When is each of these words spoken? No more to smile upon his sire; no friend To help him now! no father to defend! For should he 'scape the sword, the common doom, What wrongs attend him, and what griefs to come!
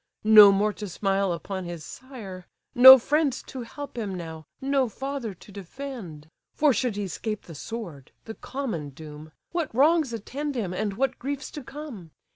No 0.25 0.51
more 0.51 0.73
to 0.73 0.87
smile 0.89 1.31
upon 1.31 1.65
his 1.65 1.83
sire; 1.83 2.47
no 2.73 2.97
friend 2.97 3.31
To 3.45 3.61
help 3.61 3.99
him 3.99 4.15
now! 4.15 4.47
no 4.59 4.89
father 4.89 5.35
to 5.35 5.51
defend! 5.51 6.27
For 6.55 6.73
should 6.73 6.95
he 6.95 7.07
'scape 7.07 7.43
the 7.43 7.53
sword, 7.53 8.11
the 8.25 8.33
common 8.33 8.89
doom, 8.89 9.31
What 9.51 9.71
wrongs 9.75 10.11
attend 10.11 10.55
him, 10.55 10.73
and 10.73 10.95
what 10.95 11.19
griefs 11.19 11.51
to 11.51 11.61
come! 11.63 12.09